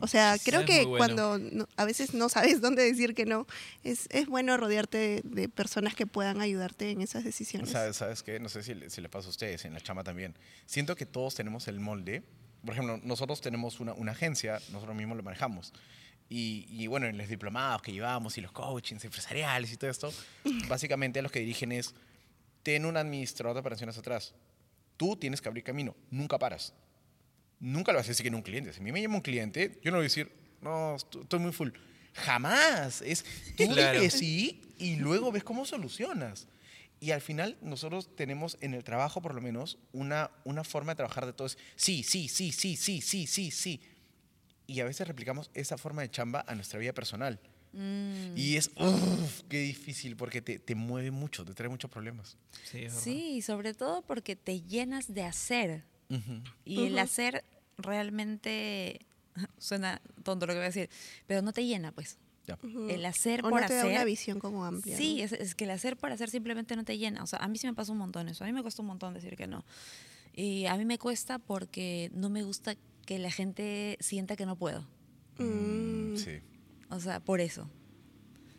[0.00, 0.98] O sea, creo que bueno.
[0.98, 3.46] cuando no- a veces no sabes dónde decir que no,
[3.84, 7.70] es, es bueno rodearte de, de personas que puedan ayudarte en esas decisiones.
[7.70, 8.38] ¿Sabes, ¿Sabes qué?
[8.38, 10.34] No sé si, si le pasa a ustedes, en la chama también.
[10.66, 12.22] Siento que todos tenemos el molde.
[12.64, 15.72] Por ejemplo, nosotros tenemos una, una agencia, nosotros mismos lo manejamos.
[16.28, 20.12] Y, y bueno, en los diplomados que llevamos y los coachings empresariales y todo esto,
[20.68, 21.94] básicamente los que dirigen es,
[22.62, 24.34] ten un administrador de operaciones atrás.
[24.96, 26.74] Tú tienes que abrir camino, nunca paras.
[27.58, 28.72] Nunca lo vas a decir que en un cliente.
[28.72, 31.52] Si a mí me llama un cliente, yo no voy a decir, no, estoy muy
[31.52, 31.70] full.
[32.14, 33.02] Jamás.
[33.02, 33.24] Es,
[33.56, 34.00] tú Claro.
[34.10, 36.46] sí y luego ves cómo solucionas.
[37.00, 40.96] Y al final nosotros tenemos en el trabajo por lo menos una, una forma de
[40.96, 41.56] trabajar de todos.
[41.74, 43.80] Sí, sí, sí, sí, sí, sí, sí, sí.
[44.66, 47.40] Y a veces replicamos esa forma de chamba a nuestra vida personal.
[47.72, 48.36] Mm.
[48.36, 52.36] Y es, uff, qué difícil porque te, te mueve mucho, te trae muchos problemas.
[52.64, 52.88] Sí.
[52.90, 55.84] Sí, sobre todo porque te llenas de hacer.
[56.64, 57.44] Y el hacer
[57.78, 59.06] realmente
[59.58, 60.90] suena tonto lo que voy a decir,
[61.26, 62.18] pero no te llena, pues.
[62.62, 62.94] Ya.
[62.94, 63.92] El hacer o por no te da hacer.
[63.92, 64.96] una visión como amplia.
[64.96, 65.24] Sí, ¿no?
[65.24, 67.22] es, es que el hacer por hacer simplemente no te llena.
[67.22, 68.44] O sea, a mí sí me pasa un montón eso.
[68.44, 69.64] A mí me cuesta un montón decir que no.
[70.34, 72.74] Y a mí me cuesta porque no me gusta
[73.06, 74.86] que la gente sienta que no puedo.
[75.38, 76.40] Mm, Sí.
[76.90, 77.68] O sea, por eso.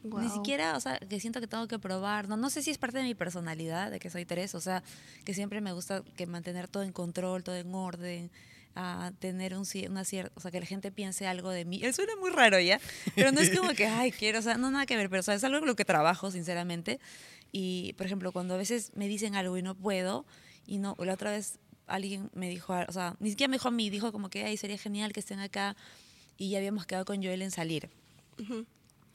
[0.03, 2.27] Ni siquiera, o sea, que siento que tengo que probar.
[2.27, 4.57] No, no sé si es parte de mi personalidad, de que soy Teresa.
[4.57, 4.81] O sea,
[5.25, 8.31] que siempre me gusta que mantener todo en control, todo en orden,
[8.75, 11.79] a tener un, una cierta, o sea, que la gente piense algo de mí.
[11.83, 12.79] Eso suena muy raro ya,
[13.15, 15.23] pero no es como que, ay, quiero, o sea, no nada que ver, pero o
[15.23, 16.99] sea, es algo en lo que trabajo, sinceramente.
[17.51, 20.25] Y, por ejemplo, cuando a veces me dicen algo y no puedo,
[20.65, 23.71] y no, la otra vez alguien me dijo, o sea, ni siquiera me dijo a
[23.71, 25.75] mí, dijo como que, ay, sería genial que estén acá,
[26.37, 27.89] y ya habíamos quedado con Joel en salir.
[28.39, 28.65] Ujú.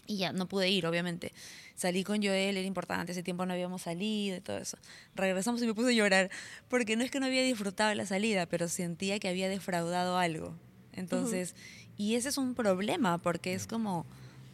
[0.07, 1.33] Y ya, no pude ir, obviamente.
[1.75, 4.79] Salí con Joel, era importante, ese tiempo no habíamos salido y todo eso.
[5.15, 6.31] Regresamos y me puse a llorar,
[6.69, 10.55] porque no es que no había disfrutado la salida, pero sentía que había defraudado algo.
[10.93, 11.55] Entonces,
[11.99, 14.07] y ese es un problema, porque es como,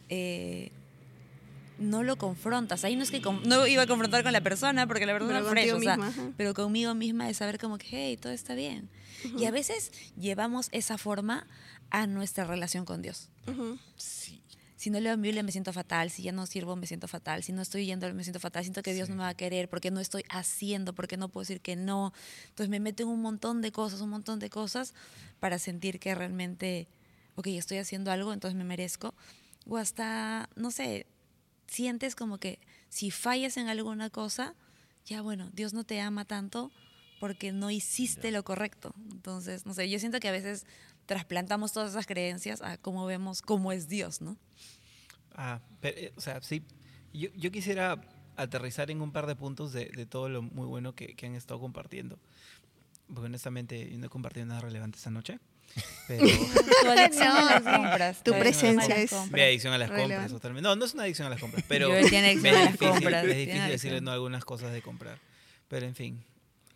[0.09, 0.71] eh,
[1.77, 2.83] no lo confrontas.
[2.83, 5.47] Ahí no es que no iba a confrontar con la persona, porque la persona es
[5.47, 8.89] fresh, o sea, misma, pero conmigo misma de saber como que, hey, todo está bien.
[9.37, 11.47] Y a veces llevamos esa forma
[11.89, 13.77] a nuestra relación con Dios Ujú.
[13.95, 14.41] Sí.
[14.83, 17.41] Si no leo mi Biblia me siento fatal, si ya no sirvo me siento fatal,
[17.41, 19.69] si no estoy yendo me siento fatal, siento que Dios no me va a querer
[19.69, 22.11] porque no estoy haciendo, porque no puedo decir que no.
[22.49, 24.93] Entonces me meto en un montón de cosas, un montón de cosas
[25.39, 26.89] para sentir que realmente,
[27.35, 29.15] ok, estoy haciendo algo, entonces me merezco.
[29.69, 31.07] O hasta, no sé,
[31.67, 34.53] sientes como que si fallas en alguna cosa,
[35.05, 36.73] ya bueno, Dios no te ama tanto
[37.21, 38.93] porque no hiciste lo correcto.
[39.13, 40.65] Entonces, no sé, yo siento que a veces
[41.05, 44.37] trasplantamos todas esas creencias a cómo vemos cómo es Dios, ¿no?
[45.35, 46.63] Ah, pero, eh, o sea, sí.
[47.13, 47.99] Yo, yo quisiera
[48.35, 51.35] aterrizar en un par de puntos de, de todo lo muy bueno que, que han
[51.35, 52.17] estado compartiendo.
[53.07, 55.39] Porque honestamente yo no he compartido nada relevante esta noche.
[56.07, 58.23] Pero Tu adicción a las compras.
[58.23, 59.41] Tu presencia es- mi compras.
[59.43, 60.07] adicción a las compras.
[60.07, 60.33] Relevante.
[60.33, 60.67] totalmente.
[60.69, 62.65] No, no es una adicción a las compras, pero Joel tiene adicción me a es
[62.65, 65.19] las difícil, compras, es difícil decirle no a algunas cosas de comprar.
[65.67, 66.23] Pero en fin,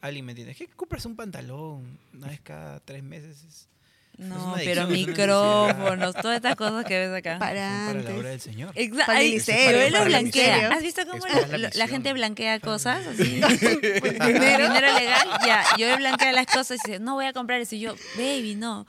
[0.01, 0.51] alguien me entiende.
[0.51, 3.43] Es que compras un pantalón una vez cada tres meses.
[3.43, 3.67] es-
[4.17, 7.37] No, Es una pero micrófonos, todas estas cosas que ves acá.
[7.37, 8.71] Para para la obra del Señor.
[8.73, 9.13] Exacto.
[9.13, 10.69] Joel lo blanquea.
[10.73, 13.05] ¿Has visto cómo la, la gente blanquea cosas?
[13.05, 13.23] Así.
[13.41, 14.69] dinero.
[14.69, 15.27] legal.
[15.45, 17.75] Ya, Joel blanquea las cosas y dice, no voy a comprar eso.
[17.75, 18.87] Y yo, baby, no.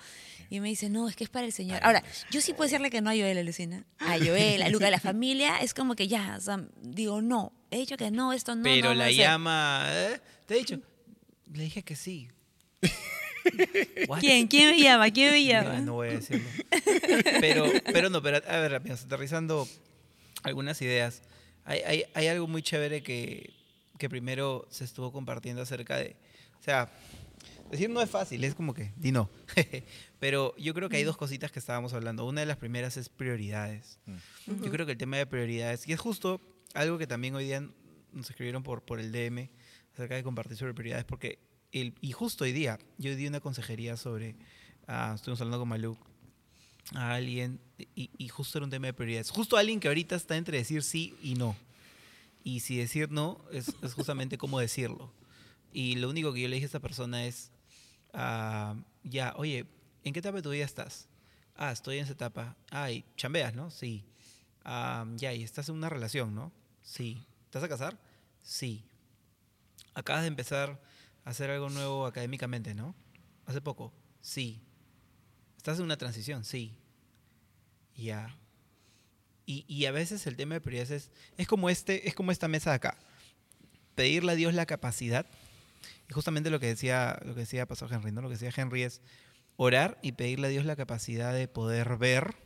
[0.51, 1.81] Y me dice, no, es que es para el Señor.
[1.83, 3.85] Ahora, yo sí puedo decirle que no a Joel, alucina.
[3.99, 7.53] A Joel, a Luca, a la familia, es como que ya, o sea, digo, no.
[7.71, 8.63] He dicho que no, esto no.
[8.63, 9.85] pero no, no la llama.
[9.91, 10.21] ¿eh?
[10.47, 10.81] Te he dicho.
[11.53, 12.29] Le dije que sí.
[14.09, 14.21] What?
[14.21, 14.47] ¿Quién?
[14.47, 15.11] ¿Quién me llama?
[15.11, 16.49] ¿Quién me Mira, no voy a decirlo.
[17.41, 19.69] Pero, pero no, pero a ver, amigos, aterrizando
[20.43, 21.23] algunas ideas.
[21.65, 23.55] Hay, hay, hay algo muy chévere que,
[23.99, 26.17] que primero se estuvo compartiendo acerca de.
[26.59, 26.91] O sea,
[27.71, 29.31] decir no es fácil, es como que, di no.
[30.19, 32.27] pero yo creo que hay dos cositas que estábamos hablando.
[32.27, 33.99] Una de las primeras es prioridades.
[34.47, 36.41] Yo creo que el tema de prioridades, y es justo
[36.75, 37.61] algo que también hoy día
[38.13, 39.51] nos escribieron por, por el DM
[39.93, 41.39] acerca de compartir sobre prioridades, porque,
[41.73, 44.37] el, y justo hoy día, yo di una consejería sobre,
[44.87, 45.99] ah, estuvimos hablando con Maluk,
[46.95, 47.61] a alguien,
[47.95, 49.31] y, justo era un tema de prioridades.
[49.31, 51.55] Justo alguien que ahorita está entre decir sí y no.
[52.43, 55.13] Y si decir no, es, justamente cómo decirlo.
[55.73, 57.51] Y lo único que yo le dije a esta persona es,
[58.15, 59.67] ah, ya, oye,
[60.05, 61.09] ¿en qué etapa de tu vida estás?
[61.55, 62.57] Ah, estoy en esa etapa.
[62.71, 63.71] Ah, y chambeas, ¿no?
[63.71, 64.05] Sí.
[64.65, 66.53] Ah, ya, y estás en una relación, ¿no?
[66.83, 67.23] Sí.
[67.45, 67.99] ¿Estás a casar?
[68.43, 68.85] Sí.
[69.95, 70.81] Acabas de empezar
[71.29, 72.95] hacer algo nuevo académicamente, ¿no?
[73.45, 73.93] Hace poco.
[74.23, 74.63] Sí.
[75.59, 76.43] ¿Estás en una transición?
[76.43, 76.75] Sí.
[77.95, 78.39] Ya.
[79.45, 82.49] Y, y a veces el tema de prioridades es, es como este, es como esta
[82.49, 82.97] mesa de acá.
[83.95, 85.27] Pedirle a Dios la capacidad.
[86.09, 88.23] Y justamente lo que decía, lo que decía Pastor Henry, ¿no?
[88.23, 89.03] Lo que decía Henry es
[89.57, 92.37] orar y pedirle a Dios la capacidad de poder ver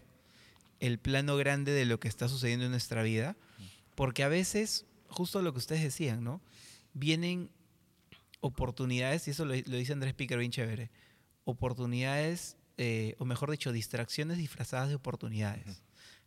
[0.81, 3.37] el plano grande de lo que está sucediendo en nuestra vida.
[3.95, 6.41] Porque a veces, justo lo que ustedes decían, ¿no?
[6.95, 7.51] Vienen
[8.43, 10.91] oportunidades, y eso lo, lo dice Andrés Picker bien chévere,
[11.45, 15.83] oportunidades, eh, o mejor dicho, distracciones disfrazadas de oportunidades,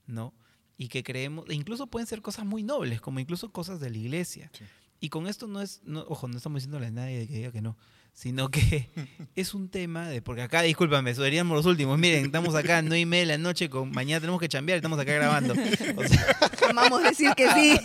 [0.08, 0.34] ¿no?
[0.78, 3.97] Y que creemos, e incluso pueden ser cosas muy nobles, como incluso cosas de la
[3.97, 4.49] iglesia.
[4.54, 4.65] Sí.
[4.99, 7.62] Y con esto no es, no, ojo, no estamos diciéndole a nadie que diga que
[7.62, 7.78] no,
[8.15, 8.89] sino que
[9.36, 12.99] es un tema de, porque acá, discúlpame, seríamos los últimos, miren, estamos acá a 9
[13.01, 15.54] y media de la noche, con, mañana tenemos que chambear, estamos acá grabando.
[15.97, 16.38] O sea,
[16.69, 17.78] Amamos decir que sí.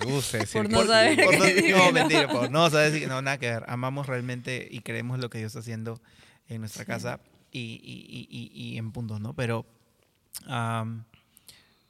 [0.00, 3.02] Me gusta decir Por no saber por que- no, no, mentira, por no saber decir
[3.06, 3.64] que no, nada que ver.
[3.68, 6.00] Amamos realmente y creemos lo que Dios está haciendo
[6.48, 9.34] en nuestra casa y, y- y- y- y en punto, ¿no?
[9.34, 9.66] Pero,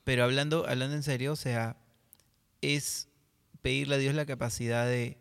[0.04, 1.76] pero hablando, hablando en serio, o sea,
[2.62, 3.09] es
[3.62, 5.18] pedirle a Dios la capacidad de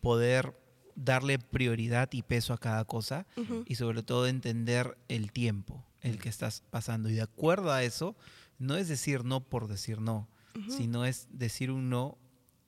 [0.00, 0.54] poder
[0.98, 3.26] darle prioridad y peso a cada cosa
[3.66, 7.08] y sobre todo entender el tiempo el que estás pasando.
[7.08, 8.16] Y de acuerdo a eso,
[8.58, 10.28] no es decir no por decir no,
[10.68, 12.18] sino es decir un no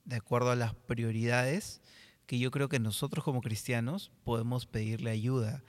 [0.05, 1.81] de acuerdo a las prioridades
[2.27, 5.65] que yo creo que nosotros como cristianos podemos pedirle ayuda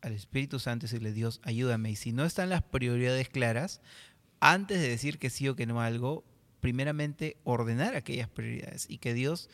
[0.00, 1.90] al Espíritu Santo y decirle, Dios, ayúdame.
[1.90, 3.80] Y si no están las prioridades claras,
[4.38, 6.22] antes de decir que sí o que no a algo,
[6.60, 9.48] primeramente ordenar aquellas prioridades y que Dios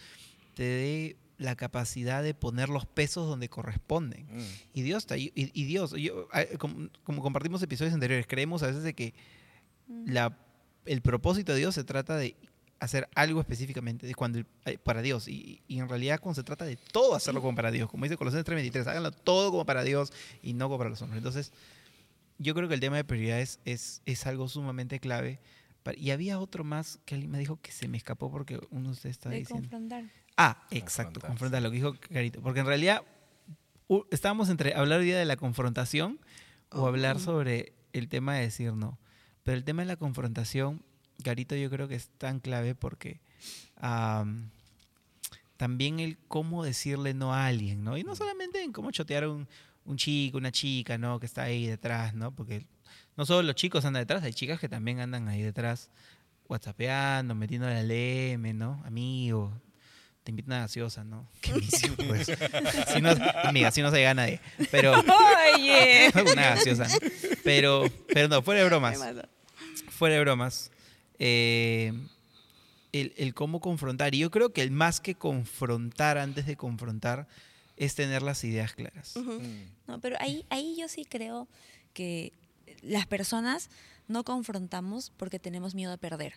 [0.54, 4.26] te dé la capacidad de poner los pesos donde corresponden.
[4.30, 4.44] Mm.
[4.74, 8.82] Y Dios, ayu- y, y Dios yo, como, como compartimos episodios anteriores, creemos a veces
[8.82, 9.14] de que
[10.06, 10.36] la,
[10.84, 12.36] el propósito de Dios se trata de
[12.78, 16.64] hacer algo específicamente de cuando eh, para Dios y, y en realidad cuando se trata
[16.66, 20.12] de todo hacerlo como para Dios como dice Colosenses 3:23 háganlo todo como para Dios
[20.42, 21.52] y no como para los hombres entonces
[22.38, 25.40] yo creo que el tema de prioridades es, es algo sumamente clave
[25.96, 28.92] y había otro más que alguien me dijo que se me escapó porque uno de
[28.92, 30.04] ustedes estaba De diciendo confrontar.
[30.36, 32.40] Ah, exacto, Confrontar, confrontar, lo que dijo Carito.
[32.42, 33.02] Porque en realidad
[34.10, 36.18] estábamos entre hablar hoy día de la confrontación
[36.70, 37.20] o hablar Oh.
[37.20, 38.98] sobre el tema de decir no.
[39.42, 40.82] Pero el tema de la confrontación,
[41.24, 43.20] Carito, yo creo que es tan clave porque
[43.76, 44.50] am,
[45.56, 47.96] también el cómo decirle no a alguien, ¿no?
[47.98, 49.48] Y no solamente en cómo chotear a un,
[49.84, 51.18] un chico, una chica, ¿no?
[51.20, 52.34] Que está ahí detrás, ¿no?
[52.34, 52.66] Porque
[53.20, 55.90] no solo los chicos andan detrás, hay chicas que también andan ahí detrás,
[56.48, 58.82] whatsappeando, metiendo la LM, ¿no?
[58.86, 59.52] Amigo,
[60.24, 61.28] te invito a una gaseosa, ¿no?
[61.42, 62.32] Qué vicio, pues.
[62.90, 63.10] Si no,
[63.44, 64.40] amiga, si no se llega a nadie.
[64.70, 64.94] Pero,
[65.54, 66.10] Oye.
[66.32, 66.94] una gaseosa, ¿no?
[67.44, 68.98] Pero, pero no, fuera de bromas
[69.90, 70.70] fuera de bromas,
[71.18, 71.92] eh,
[72.92, 74.14] el, el cómo confrontar.
[74.14, 77.28] Y yo creo que el más que confrontar antes de confrontar
[77.76, 79.14] es tener las ideas claras.
[79.14, 79.88] Mm.
[79.88, 81.48] No, pero ahí, ahí yo sí creo
[81.92, 82.32] que
[82.82, 83.70] las personas
[84.08, 86.34] no confrontamos porque tenemos miedo a perder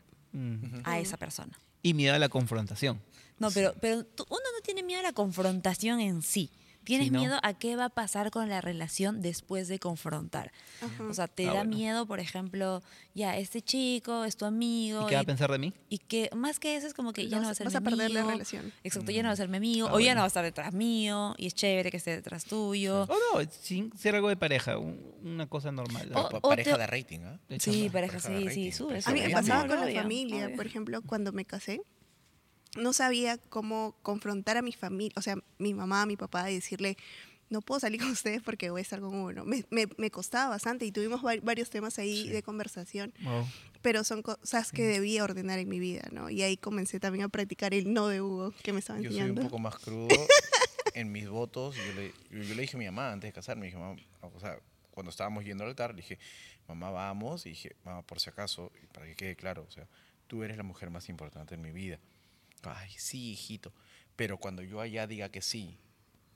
[0.83, 1.57] a esa persona.
[1.83, 2.99] Y miedo a la confrontación.
[3.39, 6.49] No, pero, pero tú- uno no tiene miedo a la confrontación en sí.
[6.83, 10.51] Tienes miedo a qué va a pasar con la relación después de confrontar.
[10.81, 11.03] Ajá.
[11.09, 11.75] O sea, te Ah, da bueno.
[11.75, 12.81] miedo, por ejemplo,
[13.13, 15.03] ya, este chico es tu amigo.
[15.03, 15.73] ¿Y qué va a pensar de mí?
[15.89, 17.73] y que más que eso es como que ya no va a Vas- ser vas
[17.73, 18.31] mi a perder la amigo.
[18.31, 18.71] relación.
[18.83, 19.87] Exacto, ya no va a ser mi amigo.
[19.89, 21.35] Ah, o ya no va a estar detrás mío.
[21.37, 23.03] Y es chévere que esté detrás tuyo.
[23.03, 23.07] O
[23.39, 26.09] no, sin ser algo de pareja, un- una cosa normal.
[26.13, 28.99] O- Pa- o pareja te- de rating, de Sí, pareja, pareja sí, sí, sube.
[29.05, 30.55] A mí me pasaba con la familia, obvio.
[30.55, 31.81] por ejemplo, cuando me casé,
[32.77, 36.97] no sabía cómo confrontar a mi familia, o sea, mi mamá, mi papá, y decirle,
[37.49, 39.45] no puedo salir con ustedes porque voy a estar con uno.
[39.45, 42.29] Me, me- me costaba bastante y tuvimos va- varios temas ahí Sí.
[42.29, 43.45] de conversación, Wow.
[43.83, 46.29] pero son cosas que debía ordenar en mi vida, ¿no?
[46.31, 49.17] Y ahí comencé también a practicar el no de Hugo que me estaba Yo soy
[49.17, 49.43] un enseñando.
[49.49, 50.07] poco más crudo
[50.95, 51.75] en mis votos.
[51.75, 54.39] Yo le, yo, yo le dije a mi mamá antes de casarme, dije, mamá, o
[54.39, 54.57] sea,
[54.89, 56.17] cuando estábamos yendo al altar, le dije,
[56.67, 57.45] mamá, vamos.
[57.45, 59.87] Y dije, mamá, por si acaso, para que quede claro, o sea,
[60.27, 61.99] tú eres la mujer más importante en mi vida.
[62.71, 63.73] Ay, sí, hijito.
[64.15, 65.77] Pero cuando yo allá diga que sí,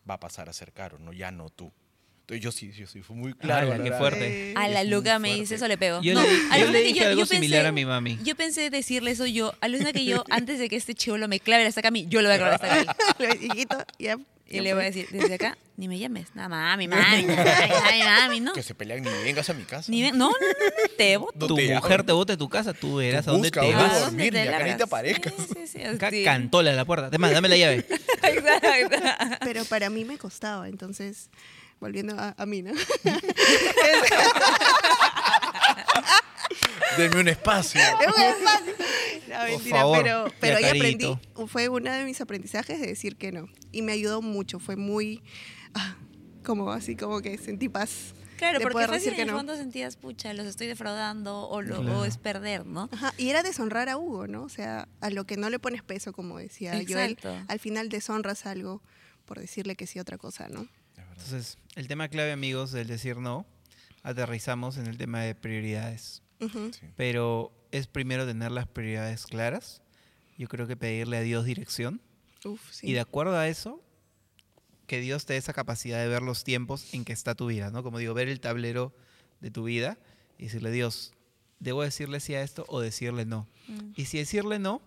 [0.09, 1.71] va a pasar a ser caro, no, ya no tú.
[2.21, 3.71] Entonces yo sí, yo sí, fue muy claro.
[3.71, 4.53] Ala, qué fuerte.
[4.57, 6.01] A la Luca me dice, eso le pego.
[6.01, 8.19] Yo no, le- a yo le dije algo similar a mi mami.
[8.23, 9.53] Yo pensé decirle eso yo.
[9.61, 12.05] A Luna que yo, antes de que este chivolo me clave la estaca a mí,
[12.09, 13.39] yo lo voy a clavar la estaca a él.
[13.53, 14.17] Hijito, ya.
[14.49, 16.27] Y le voy a decir, desde acá, ni me llames.
[16.33, 18.53] Nada, mami, mami, mami, mami, no.
[18.53, 19.91] Que se pelean ni vengas a mi casa.
[19.91, 20.31] Ni ven- no,
[20.97, 21.47] te voto.
[21.47, 23.63] Tu te mujer te bota de tu casa, tú verás Tú a dónde te a
[23.77, 24.01] vas.
[24.01, 25.33] dormir, ¿Dónde ni acá ni te aparezcas.
[25.37, 26.23] Sí, sí, sí, Acá sí.
[26.23, 27.07] cantola en la puerta.
[27.07, 27.85] Además, dame la llave.
[28.23, 28.97] Exacto.
[29.41, 31.29] Pero para mí me costaba, entonces,
[31.79, 32.71] volviendo a, a mí, ¿no?
[36.97, 37.81] Denme un espacio.
[37.81, 38.73] Es muy fácil.
[39.27, 43.31] No, mentira, favor, pero, pero ahí aprendí, fue uno de mis aprendizajes de decir que
[43.31, 43.47] no.
[43.71, 45.21] Y me ayudó mucho, fue muy,
[45.73, 45.95] ah,
[46.45, 48.13] como así, como que sentí paz.
[48.37, 49.37] Claro, porque fácil decir en que el no.
[49.37, 51.99] fondo sentías, pucha, los estoy defraudando o, lo, Claro.
[52.01, 52.87] o es perder, ¿no?
[52.91, 54.43] Ajá, y era deshonrar a Hugo, ¿no?
[54.43, 57.35] O sea, a lo que no le pones peso, como decía Joel, Exacto.
[57.47, 58.81] al final deshonras algo
[59.25, 60.67] por decirle que sí a otra cosa, ¿no?
[60.97, 63.45] Entonces, el tema clave, amigos, del decir no,
[64.03, 66.21] aterrizamos en el tema de prioridades.
[66.39, 66.85] Sí.
[66.95, 69.81] Pero es primero tener las prioridades claras.
[70.37, 72.01] Yo creo que pedirle a Dios dirección.
[72.45, 72.87] Uf, sí.
[72.87, 73.81] Y de acuerdo a eso,
[74.87, 77.71] que Dios te dé esa capacidad de ver los tiempos en que está tu vida,
[77.71, 77.83] ¿no?
[77.83, 78.93] Como digo, ver el tablero
[79.41, 79.97] de tu vida
[80.37, 81.13] y decirle, Dios,
[81.59, 83.47] ¿debo decirle sí a esto o decirle no?
[83.67, 83.91] Mm.
[83.95, 84.81] Y si decirle no,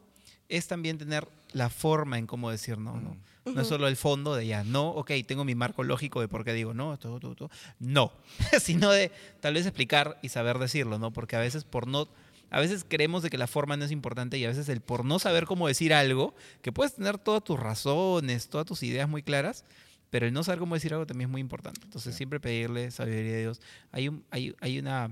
[0.49, 3.17] es también tener la forma en cómo decir no, ¿no?
[3.45, 6.45] No es solo el fondo de ya, no, ok, tengo mi marco lógico de por
[6.45, 7.51] qué digo no, esto, esto, esto.
[7.79, 8.13] No,
[8.61, 9.11] sino de
[9.41, 11.13] tal vez explicar y saber decirlo, ¿no?
[11.13, 12.07] Porque a veces por no,
[12.51, 15.05] a veces creemos de que la forma no es importante y a veces el por
[15.05, 19.23] no saber cómo decir algo, que puedes tener todas tus razones, todas tus ideas muy
[19.23, 19.65] claras,
[20.11, 21.81] pero el no saber cómo decir algo también es muy importante.
[21.85, 22.19] Entonces Sí.
[22.19, 23.61] siempre pedirle sabiduría a Dios.
[23.91, 25.11] Hay un, hay, hay una,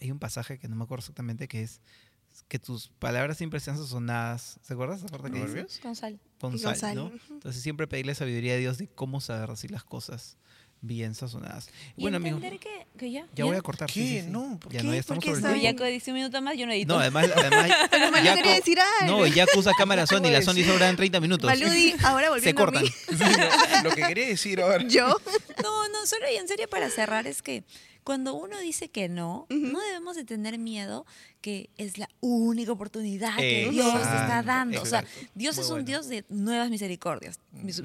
[0.00, 1.80] hay un pasaje que no me acuerdo exactamente que es
[2.48, 4.58] que tus palabras siempre sean sazonadas.
[4.62, 5.46] ¿Se acuerdas esa parte que dice?
[5.46, 5.78] ¿Proverbios?
[5.80, 6.20] Con sal.
[6.40, 7.12] Con Con sal, sal, ¿no?
[7.30, 10.36] Entonces siempre pedirle sabiduría a Dios de cómo saber decir las cosas.
[10.82, 11.68] bien sazonadas.
[11.96, 13.26] Y Bueno, amigos, que, que ya.
[13.34, 13.90] ya voy a cortar.
[13.90, 14.20] sí, ¿Qué?
[14.20, 14.30] sí, sí.
[14.30, 14.86] No, ¿por ya qué?
[14.86, 15.78] no, ya ¿Por estamos sobre el está Pero tiempo.
[15.78, 16.94] ya con 10 minutos más yo no edito.
[16.94, 17.70] No, además, además
[18.22, 19.18] Yaco- quería decir algo.
[19.18, 20.66] no, ya usa cámara Sony, la Sony decir?
[20.72, 21.48] sobra en 30 minutos.
[21.50, 22.82] Maludi, ahora Se volviendo a cortan.
[22.84, 22.90] mí,
[23.84, 24.84] Lo que quería decir ahora.
[24.86, 25.08] yo,
[25.62, 27.64] No, no, solo y en serio para cerrar es que
[28.06, 31.04] cuando uno dice que no, no debemos de tener miedo
[31.40, 34.82] que es la única oportunidad que Dios te está Exacto, dando.
[34.82, 35.30] O sea, exacto.
[35.34, 35.86] Dios Muy es un bueno.
[35.86, 37.40] Dios de nuevas misericordias.
[37.50, 37.82] Mis-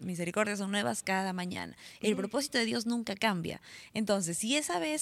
[0.00, 1.74] misericordias son nuevas cada mañana.
[2.00, 3.62] El propósito de Dios nunca cambia.
[3.94, 5.00] Entonces, si esa vez